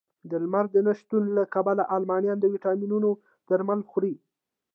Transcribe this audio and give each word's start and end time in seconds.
د 0.29 0.31
لمر 0.43 0.65
نه 0.87 0.93
شتون 0.99 1.23
له 1.37 1.43
کبله 1.53 1.83
المانیان 1.95 2.37
د 2.39 2.45
ویټامینونو 2.53 3.09
درمل 3.49 3.79
خوري 3.89 4.15